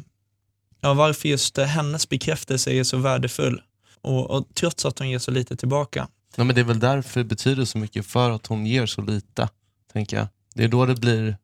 [0.82, 3.62] ja, varför just hennes bekräftelse är så värdefull.
[4.02, 6.08] Och, och trots att hon ger så lite tillbaka.
[6.36, 9.02] Ja, men det är väl därför det betyder så mycket, för att hon ger så
[9.02, 9.50] lite.
[9.94, 10.28] tänker jag.
[10.56, 11.38] Det är då det blir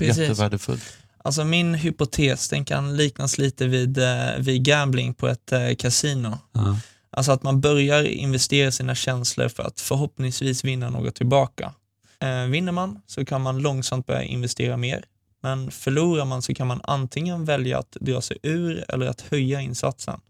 [0.00, 0.98] jättevärdefullt.
[1.24, 6.38] Alltså min hypotes, den kan liknas lite vid, eh, vid gambling på ett eh, kasino.
[6.52, 6.78] Ja.
[7.10, 11.74] Alltså att man börjar investera sina känslor för att förhoppningsvis vinna något tillbaka.
[12.20, 15.04] Eh, vinner man så kan man långsamt börja investera mer.
[15.42, 19.60] Men förlorar man så kan man antingen välja att dra sig ur eller att höja
[19.60, 20.20] insatsen.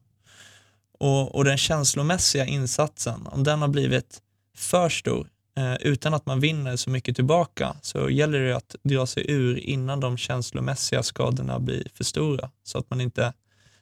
[0.98, 4.18] Och, och den känslomässiga insatsen, om den har blivit
[4.56, 9.06] för stor eh, utan att man vinner så mycket tillbaka så gäller det att dra
[9.06, 13.32] sig ur innan de känslomässiga skadorna blir för stora så att man inte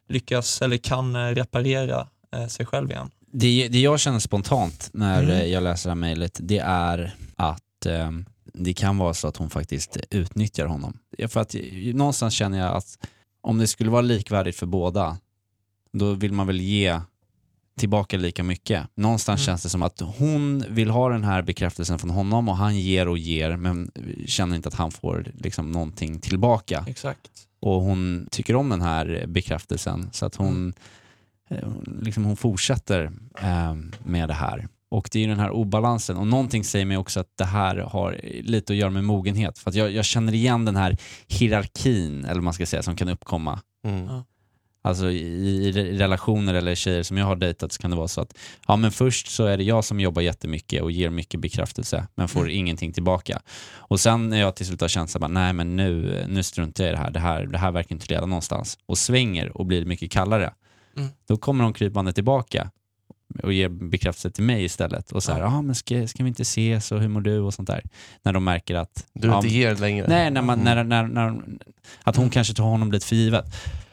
[0.09, 3.11] lyckas eller kan eh, reparera eh, sig själv igen.
[3.33, 5.51] Det, det jag känner spontant när Mm.
[5.51, 8.11] jag läser det här mejlet, det är att eh,
[8.55, 10.99] det kan vara så att hon faktiskt utnyttjar honom.
[11.29, 11.55] För att
[11.95, 12.99] någonstans känner jag att
[13.41, 15.19] om det skulle vara likvärdigt för båda,
[15.93, 17.01] då vill man väl ge
[17.81, 18.87] tillbaka lika mycket.
[18.95, 19.47] Någonstans Mm.
[19.47, 23.09] känns det som att hon vill ha den här bekräftelsen från honom och han ger
[23.09, 23.91] och ger men
[24.27, 27.21] känner inte att han får liksom någonting tillbaka Exakt.
[27.61, 30.73] och hon tycker om den här bekräftelsen så att hon,
[31.51, 31.63] Mm.
[31.65, 31.69] eh,
[32.03, 33.11] liksom hon fortsätter
[33.43, 34.69] eh, med det här.
[34.91, 37.77] Och det är ju den här obalansen och någonting säger mig också att det här
[37.77, 39.59] har lite att göra med mogenhet.
[39.59, 40.97] För att jag, jag känner igen den här
[41.29, 43.61] hierarkin, eller vad man ska säga, som kan uppkomma.
[43.87, 44.09] Mm.
[44.83, 48.21] Alltså i, i, relationer eller tjejer som jag har dejtat så kan det vara så
[48.21, 48.35] att
[48.69, 52.29] ja men först så är det jag som jobbar jättemycket och ger mycket bekräftelse men
[52.29, 52.53] får Mm.
[52.57, 53.43] ingenting tillbaka.
[53.75, 56.91] Och sen när jag till slut har känt bara, nej men nu, nu struntar jag
[56.91, 57.11] i det här.
[57.11, 60.53] det här, det här verkar inte leda någonstans och svänger och blir mycket kallare.
[60.97, 61.09] Mm.
[61.29, 62.71] Då kommer hon krypande tillbaka
[63.43, 66.43] och ger bekräftelse till mig istället och så här, ja men ska, ska vi inte
[66.43, 67.83] ses och hur mår du och sånt där.
[68.23, 70.07] När de märker att Du inte ger längre.
[70.09, 70.89] Nej, när man, Mm.
[70.89, 71.43] när, när, när,
[72.03, 73.45] att hon kanske tar honom lite för givet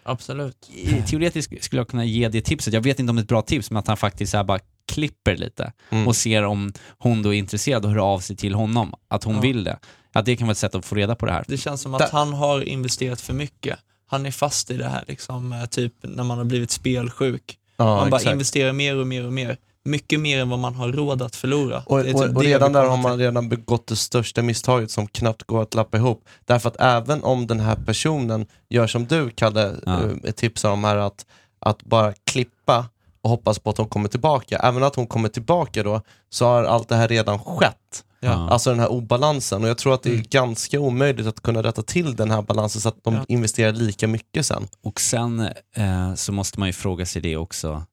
[0.07, 0.69] Absolut.
[0.73, 3.27] i- teoretiskt skulle jag kunna ge det tipset, jag vet inte om det är ett
[3.29, 4.59] bra tips, men att han faktiskt så här bara
[4.91, 6.07] klipper lite Mm.
[6.07, 9.35] och ser om hon då är intresserad och hör av sig till honom, att hon
[9.35, 9.41] Ja.
[9.41, 9.79] vill det.
[10.13, 11.45] Att det kan vara ett sätt att få reda på det här.
[11.47, 13.79] Det känns som att Där- han har investerat för mycket.
[14.09, 17.57] Han är fast i det här, liksom, eh, typ när man har blivit spelsjuk.
[17.77, 18.33] Ja, man bara exakt.
[18.33, 19.57] investerar mer och mer och mer.
[19.87, 21.83] Mycket mer än vad man har råd att förlora.
[21.85, 25.43] Och, och, typ och redan där har man redan begått det största misstaget som knappt
[25.43, 26.23] går att lappa ihop.
[26.45, 29.99] Därför att även om den här personen gör som du Kalle Ja.
[30.23, 30.31] ja.
[30.31, 31.25] tipsar om här, att,
[31.59, 32.85] att bara klippa
[33.21, 34.57] och hoppas på att hon kommer tillbaka.
[34.57, 38.03] Även att hon kommer tillbaka då, så har allt det här redan skett.
[38.19, 38.49] Ja.
[38.49, 39.63] Alltså den här obalansen.
[39.63, 40.25] Och jag tror att det är Mm.
[40.29, 43.25] ganska omöjligt att kunna rätta till den här balansen så att de Ja.
[43.27, 44.67] investerar lika mycket sen.
[44.83, 45.39] Och sen
[45.75, 47.83] eh, så måste man ju fråga sig det också,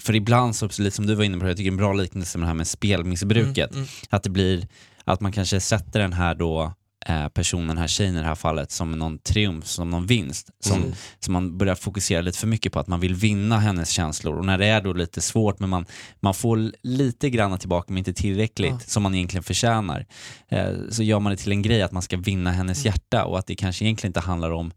[0.00, 2.44] för ibland, så, lite som du var inne på, jag tycker en bra liknelse med
[2.44, 3.88] det här med spelmissbruket, Mm, mm.
[4.10, 4.68] att det blir,
[5.04, 6.72] att man kanske sätter den här då
[7.06, 10.50] eh, personen, den här tjejen i det här fallet, som någon triumf, som någon vinst.
[10.60, 10.92] Som, Mm.
[11.20, 14.44] Så man börjar fokusera lite för mycket på att man vill vinna hennes känslor och
[14.44, 15.86] när det är då lite svårt men man,
[16.20, 18.78] man får lite grann tillbaka men inte tillräckligt Ja.
[18.86, 20.06] som man egentligen förtjänar.
[20.48, 22.92] Eh, så gör man det till en grej att man ska vinna hennes Mm.
[22.92, 24.72] hjärta och att det kanske egentligen inte handlar om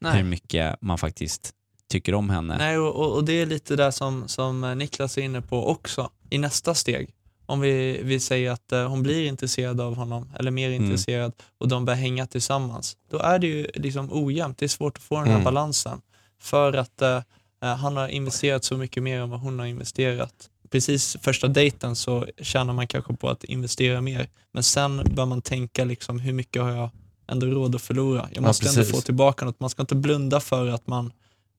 [0.00, 0.22] hur Nej.
[0.22, 1.52] mycket man faktiskt
[1.90, 2.58] tycker om henne.
[2.58, 6.38] Nej, och, och, det är lite där som, som Niklas är inne på också, i
[6.38, 7.10] nästa steg.
[7.46, 10.84] Om vi, vi säger att eh, hon blir intresserad av honom, eller mer Mm.
[10.84, 12.96] intresserad, och de börjar hänga tillsammans.
[13.10, 15.44] Då är det ju liksom ojämnt, det är svårt att få den här Mm.
[15.44, 16.00] balansen.
[16.40, 17.16] För att eh,
[17.62, 20.50] eh, han har investerat så mycket mer än vad hon har investerat.
[20.70, 25.42] Precis första dejten så tjänar man kanske på att investera mer, men sen bör man
[25.42, 26.90] tänka liksom, hur mycket har jag
[27.28, 28.28] ändå råd att förlora?
[28.32, 28.94] Jag Ja, måste ändå precis.
[28.94, 29.60] få tillbaka något.
[29.60, 31.12] Man ska inte blunda för att man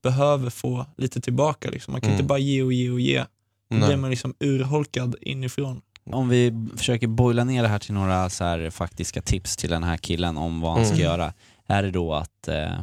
[0.09, 1.69] behöver få lite tillbaka.
[1.69, 1.91] Liksom.
[1.91, 2.17] Man kan Mm.
[2.19, 3.25] inte bara ge och ge och ge.
[3.69, 5.81] Då blir man liksom urholkad inifrån.
[6.11, 9.83] Om vi försöker boila ner det här till några så här faktiska tips till den
[9.83, 11.05] här killen om vad han ska Mm.
[11.05, 11.33] göra.
[11.67, 12.79] Är det då att eh,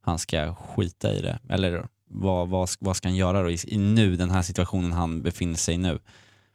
[0.00, 1.38] han ska skita i det?
[1.48, 5.22] Eller vad, vad, vad ska han göra då i, i nu, den här situationen han
[5.22, 5.98] befinner sig i nu?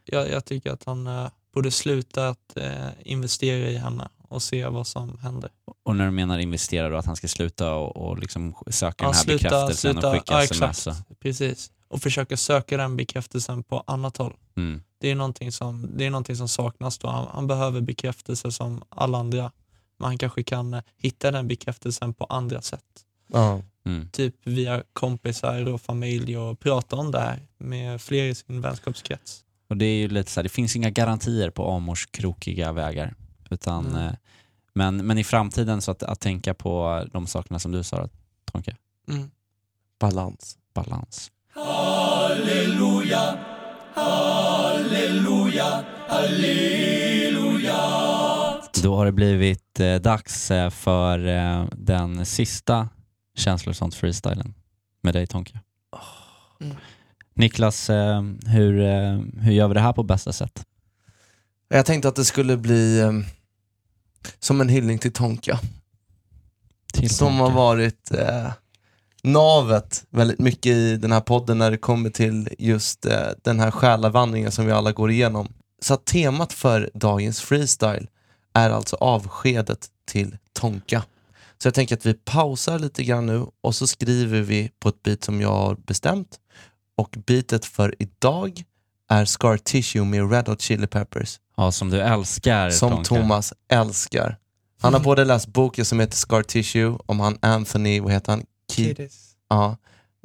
[0.06, 4.67] Jag, jag tycker att han eh, borde sluta att eh, investera i henne och se
[4.67, 5.50] vad som händer.
[5.84, 9.08] Och när du menar investera då, att han ska sluta och, och liksom söka Ja,
[9.08, 10.88] den här sluta- bekräftelsen sluta- och skicka ja, sms?
[10.88, 11.20] Och, exakt.
[11.20, 11.72] Precis.
[11.88, 14.34] Och försöka söka den bekräftelsen på annat håll.
[14.58, 14.84] mm.
[15.00, 17.08] Det är någonting som, det är någonting som saknas då.
[17.08, 19.52] Han, han behöver bekräftelse som alla andra.
[20.00, 22.84] Men han kanske kan eh, hitta den bekräftelsen på andra sätt.
[23.28, 23.62] Ja.
[23.86, 24.10] Mm.
[24.10, 29.44] Typ via kompisar och familj och prata om det här med fler i sin vänskapskrets.
[29.70, 33.15] Och det är ju lite så här, det finns inga garantier på Amors krokiga vägar.
[33.52, 34.08] Utan, Mm.
[34.08, 34.14] eh,
[34.74, 38.08] men, men i framtiden, så att, att tänka på de sakerna som du sa,
[38.52, 38.76] Tonke.
[39.10, 39.32] Mm.
[40.00, 40.58] Balans.
[40.74, 41.32] Balans.
[48.84, 52.90] Då har det blivit eh, dags eh, för eh, den sista
[53.36, 54.54] känslosamt freestylen
[55.02, 55.60] med dig Tonke.
[56.62, 56.76] Mm.
[57.34, 60.66] Niklas, eh, hur, eh, hur gör vi det här på bästa sätt?
[61.68, 63.12] Jag tänkte att det skulle bli eh,
[64.39, 65.60] som en hyllning till Tonka.
[66.93, 67.57] Till som har Tonke?
[67.57, 68.51] varit eh,
[69.23, 73.71] navet väldigt mycket i den här podden när det kommer till just eh, den här
[73.71, 75.53] själavandringen som vi alla går igenom.
[75.81, 78.07] Så temat för dagens freestyle
[78.53, 81.03] är alltså avskedet till Tonka.
[81.57, 85.03] Så jag tänker att vi pausar lite grann nu och så skriver vi på ett
[85.03, 86.39] beat som jag har bestämt.
[86.97, 88.63] Och beatet för idag
[89.10, 93.08] är Scar Tissue med Red Hot Chili Peppers Ja, som du älskar som Tonke.
[93.08, 94.38] Thomas älskar.
[94.82, 98.43] Han har både läst boken som heter Scar Tissue om han Anthony, vad heter han?
[98.74, 99.10] Ki-
[99.50, 99.78] Ja,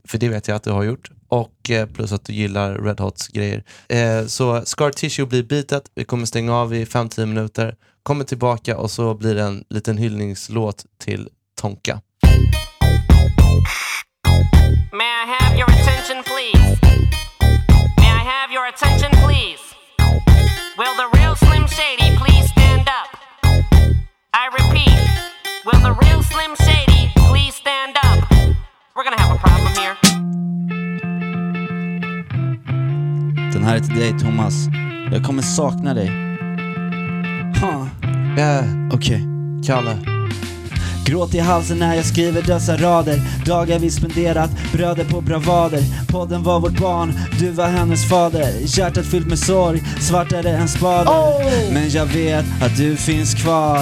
[0.08, 1.10] för det vet jag att du har gjort.
[1.28, 3.64] Och eh, plus att du gillar Red Hots grejer.
[3.88, 8.76] Eh, så Scar Tissue blir bitet, vi kommer stänga av i 5-10 minuter, kommer tillbaka
[8.76, 11.28] och så blir det en liten hyllningslåt till
[11.60, 12.00] Tonka.
[14.92, 16.78] May I have your attention, please?
[17.98, 19.75] May I have your attention, please?
[20.78, 23.08] Will the real Slim Shady please stand up?
[24.34, 24.98] I repeat,
[25.64, 28.30] will the real Slim Shady please stand up?
[28.94, 29.96] We're gonna have a problem here.
[33.52, 34.54] Den här är till dig Thomas.
[35.12, 36.10] Jag kommer sakna dig.
[37.60, 37.88] Ha,
[38.36, 39.22] Yeah, okej.
[39.66, 40.15] Kalle.
[41.06, 43.20] Gråt i halsen när jag skriver dessa rader.
[43.46, 45.82] Dagar vi spenderat, bröder på bravader.
[46.08, 48.52] Podden var vårt barn, du var hennes fader.
[48.60, 51.72] Hjärtat fyllt med sorg, svartare än spader.
[51.72, 53.80] Men jag vet att du finns kvar.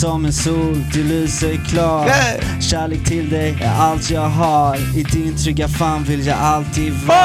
[0.00, 2.06] Som en sol, du lyser klar.
[2.06, 2.60] Yeah.
[2.60, 4.76] Kärlek till dig är allt jag har.
[4.98, 7.18] I din trygga famn vill jag alltid vara.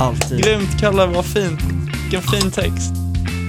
[0.00, 0.44] Alltid.
[0.44, 1.60] Grymt Kalle, vad fint.
[2.02, 2.92] Vilken fin text.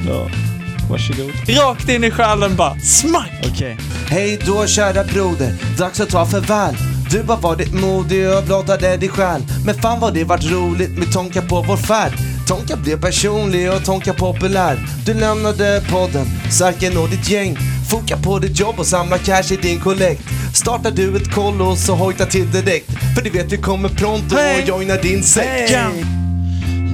[0.07, 0.46] ja.
[0.89, 1.31] Varsågod.
[1.47, 3.31] Rakt in i själen bara, smack!
[3.53, 3.77] Okej.
[4.09, 6.75] Hej då kära broder, dags att ta farväl.
[7.11, 11.11] Du har varit modig och blottade dig själ Men fan vad det vart roligt med
[11.11, 12.13] Tonka på vår färd.
[12.47, 14.79] Tonka blev personlig och Tonka populär.
[15.05, 17.57] Du lämnade podden, Sarken och ditt gäng.
[17.91, 20.23] Foka på ditt jobb och samla cash i din kollekt.
[20.53, 22.91] Startar du ett kollo så hojta till direkt.
[23.15, 25.71] För du vet vi kommer pronto och joina din sekt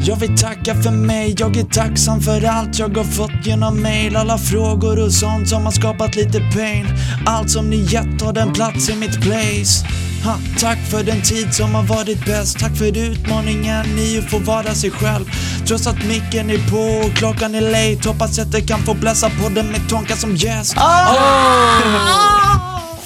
[0.06, 4.16] Jag vill tacka för mig, jag är tacksam för allt jag har fått genom mail.
[4.16, 6.88] Alla frågor och sånt som har skapat lite pain.
[7.26, 9.86] Allt som ni gett har den plats i mitt place.
[10.26, 12.60] Ha, Tack för den tid som har varit bäst.
[12.60, 15.26] Tack för utmaningen i att få vara sig själv.
[15.68, 19.30] Trots att micken är på och klockan är late Hoppas att jag kan få bläsa
[19.44, 20.74] podden med Tonka som gäst.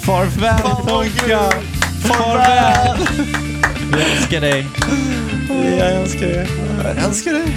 [0.02, 1.52] Farväl Tonka!
[2.04, 3.08] Farväl!
[3.92, 4.68] Vi älskar dig.
[5.80, 7.54] Jag älskar er Jag älskar dig.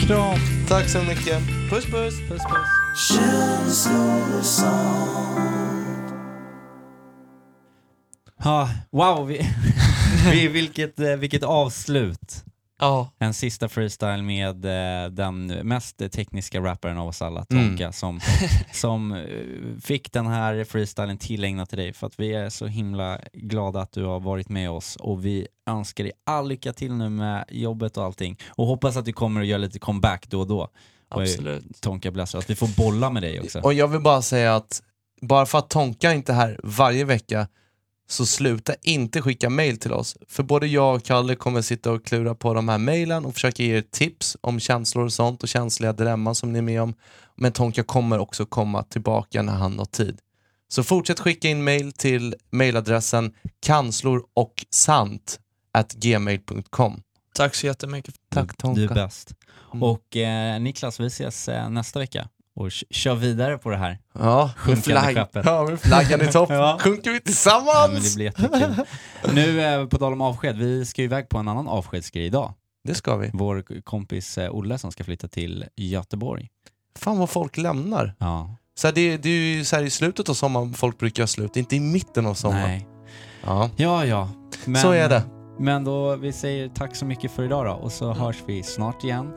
[0.00, 0.38] Kram.
[0.68, 1.42] Tack så mycket.
[1.70, 3.18] Puss puss, puss, puss.
[8.44, 9.40] Ja, wow, vi,
[10.30, 12.45] vi, vilket, eh, vilket avslut.
[12.78, 17.68] Ja, En sista freestyle med eh, den mest tekniska rapparen av oss alla, Mm.
[17.68, 18.20] Tonka, som,
[18.72, 23.18] som eh, fick den här freestylen tillägnad till dig för att vi är så himla
[23.32, 27.08] glada att du har varit med oss och vi önskar dig all lycka till nu
[27.08, 30.46] med jobbet och allting och hoppas att du kommer att göra lite comeback då och
[30.46, 30.60] då.
[31.10, 31.80] Och, eh, absolut.
[31.80, 33.60] Tonka Blaster, att vi får bolla med dig också.
[33.60, 34.82] Och jag vill bara säga att
[35.20, 37.48] bara för att Tonka inte är här varje vecka
[38.06, 40.16] så sluta inte skicka mail till oss.
[40.28, 43.62] För både jag och Kalle kommer sitta och klura på de här mailen och försöka
[43.62, 46.94] ge er tips om känslor och sånt och känsliga dilemman som ni är med om.
[47.34, 50.18] Men Tonka kommer också komma tillbaka när han har tid.
[50.68, 55.40] Så fortsätt skicka in mail till mailadressen kanslor och sant
[55.72, 57.02] at gmail.com.
[57.34, 58.14] Tack så jättemycket.
[58.30, 58.80] Tack Tonka.
[58.80, 59.34] Du är bäst.
[59.72, 59.82] Mm.
[59.82, 63.98] Och eh, Niklas, vi ses eh, nästa vecka och kör vidare på det här.
[64.18, 65.46] Ja, med, Sjunkande flagg, skeppet.
[65.46, 66.78] ja, med flaggan i topp Ja.
[66.80, 67.92] sjunker vi Ja, tillsammans.
[67.92, 68.84] men det blir jättekul.
[69.34, 72.54] Nu eh, på tal om avsked, vi ska ju iväg på en annan avskedsgrej idag.
[72.84, 73.30] Det ska vi.
[73.32, 76.48] Vår kompis eh, Olle som ska flytta till Göteborg.
[76.98, 78.14] Fan vad folk lämnar.
[78.18, 81.20] Ja, Så här, det, det är ju så här i slutet av sommaren folk brukar
[81.20, 82.62] göra slut, inte i mitten av sommaren.
[82.68, 82.86] nej.
[83.44, 83.70] Ja.
[83.76, 84.28] Ja, ja.
[84.64, 85.22] Men, Så är det.
[85.58, 89.04] Men då, vi säger tack så mycket för idag då och så hörs vi snart
[89.04, 89.32] igen.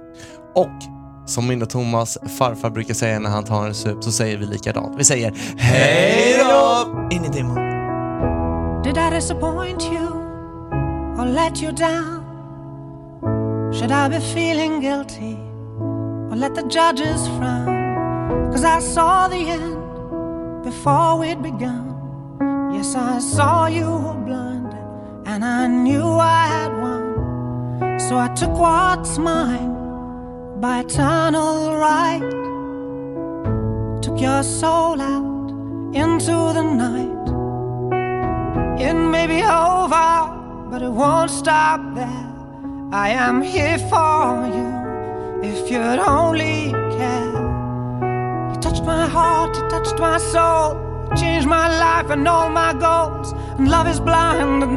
[0.55, 0.69] Och
[1.29, 4.45] som min och Thomas farfar brukar säga när han tar en sup så säger vi
[4.45, 4.95] likadant.
[4.97, 6.87] Vi säger hej då!
[7.11, 7.69] In i dimman.
[8.83, 10.07] Did I disappoint you
[11.19, 12.23] or let you down?
[13.73, 15.37] Should I be feeling guilty
[16.31, 18.51] or let the judges frown?
[18.51, 19.77] Cause I saw the end
[20.63, 21.95] before we'd begun.
[22.73, 24.73] Yes, I saw you were blind
[25.25, 27.99] and I knew I had won.
[27.99, 29.78] So I took what's mine
[30.59, 32.19] by eternal right.
[34.01, 35.51] Took your soul out
[35.95, 37.27] into the night.
[38.81, 42.25] It may be over, but it won't stop there.
[42.91, 44.69] I am here for you
[45.49, 47.31] if you'd only care.
[48.51, 50.75] You touched my heart, you touched my soul,
[51.09, 53.31] you changed my life and all my goals.
[53.57, 54.75] And love is blind, and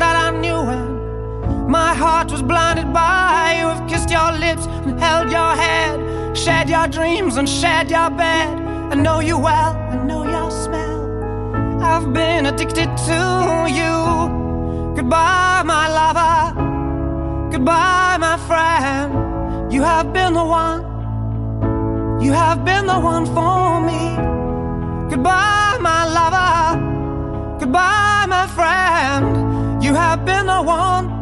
[1.92, 3.66] my heart was blinded by you.
[3.66, 5.94] Have kissed your lips and held your head,
[6.34, 8.48] shared your dreams and shared your bed.
[8.92, 11.00] I know you well, I know your smell.
[11.82, 13.20] I've been addicted to
[13.78, 13.96] you.
[14.96, 17.50] Goodbye, my lover.
[17.52, 19.70] Goodbye, my friend.
[19.70, 20.80] You have been the one.
[22.24, 24.02] You have been the one for me.
[25.10, 27.58] Goodbye, my lover.
[27.60, 29.84] Goodbye, my friend.
[29.84, 31.21] You have been the one.